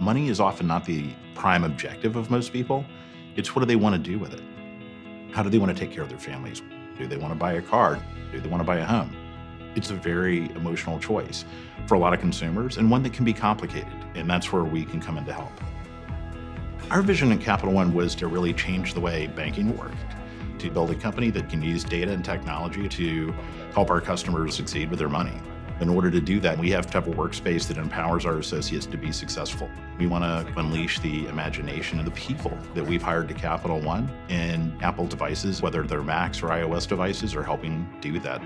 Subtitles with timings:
[0.00, 2.84] Money is often not the prime objective of most people.
[3.34, 4.42] It's what do they want to do with it?
[5.32, 6.62] How do they want to take care of their families?
[6.96, 8.00] Do they want to buy a car?
[8.30, 9.16] Do they want to buy a home?
[9.74, 11.44] It's a very emotional choice
[11.88, 14.84] for a lot of consumers and one that can be complicated, and that's where we
[14.84, 15.52] can come in to help.
[16.92, 19.96] Our vision at Capital One was to really change the way banking worked,
[20.60, 23.34] to build a company that can use data and technology to
[23.74, 25.40] help our customers succeed with their money.
[25.80, 28.84] In order to do that, we have to have a workspace that empowers our associates
[28.86, 29.70] to be successful.
[29.96, 34.10] We want to unleash the imagination of the people that we've hired to Capital One,
[34.28, 38.42] and Apple devices, whether they're Macs or iOS devices, are helping do that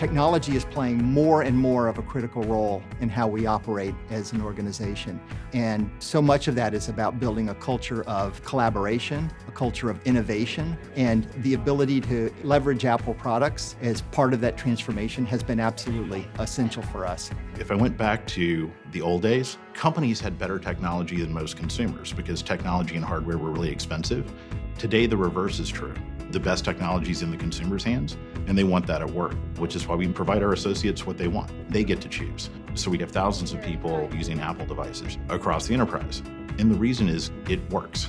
[0.00, 4.32] technology is playing more and more of a critical role in how we operate as
[4.32, 5.20] an organization.
[5.52, 10.00] And so much of that is about building a culture of collaboration, a culture of
[10.06, 15.60] innovation, and the ability to leverage Apple products as part of that transformation has been
[15.60, 17.30] absolutely essential for us.
[17.58, 22.14] If I went back to the old days, companies had better technology than most consumers
[22.14, 24.32] because technology and hardware were really expensive.
[24.78, 25.92] Today, the reverse is true
[26.32, 29.86] the best technologies in the consumer's hands, and they want that at work, which is
[29.86, 31.50] why we provide our associates what they want.
[31.70, 32.50] They get to choose.
[32.74, 36.22] So we have thousands of people using Apple devices across the enterprise.
[36.58, 38.08] And the reason is it works.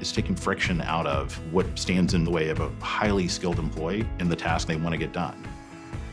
[0.00, 4.06] It's taking friction out of what stands in the way of a highly skilled employee
[4.18, 5.42] in the task they want to get done.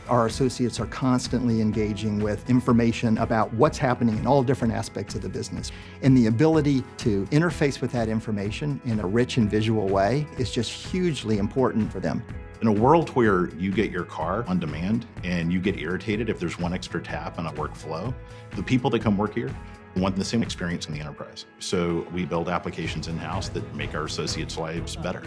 [0.08, 5.22] Our associates are constantly engaging with information about what's happening in all different aspects of
[5.22, 5.72] the business.
[6.02, 10.50] And the ability to interface with that information in a rich and visual way is
[10.50, 12.22] just hugely important for them.
[12.60, 16.38] In a world where you get your car on demand and you get irritated if
[16.38, 18.14] there's one extra tap in a workflow,
[18.56, 19.54] the people that come work here
[19.96, 21.46] want the same experience in the enterprise.
[21.60, 25.22] So we build applications in-house that make our associates' lives better.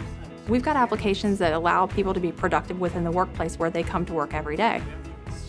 [0.48, 4.06] We've got applications that allow people to be productive within the workplace where they come
[4.06, 4.82] to work every day.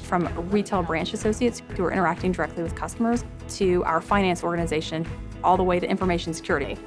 [0.03, 5.08] From retail branch associates who are interacting directly with customers to our finance organization,
[5.41, 6.78] all the way to information security.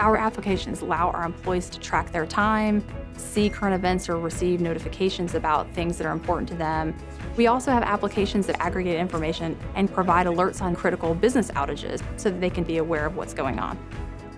[0.00, 2.84] Our applications allow our employees to track their time,
[3.16, 6.92] see current events, or receive notifications about things that are important to them.
[7.36, 12.30] We also have applications that aggregate information and provide alerts on critical business outages so
[12.30, 13.78] that they can be aware of what's going on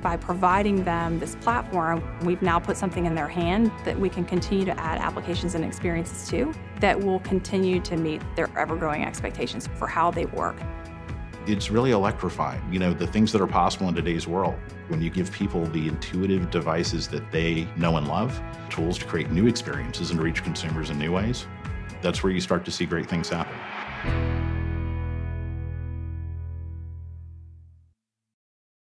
[0.02, 4.24] by providing them this platform, we've now put something in their hand that we can
[4.24, 9.04] continue to add applications and experiences to that will continue to meet their ever growing
[9.04, 10.56] expectations for how they work.
[11.46, 14.56] It's really electrifying, you know, the things that are possible in today's world.
[14.88, 19.30] When you give people the intuitive devices that they know and love, tools to create
[19.30, 21.46] new experiences and reach consumers in new ways,
[22.02, 24.35] that's where you start to see great things happen.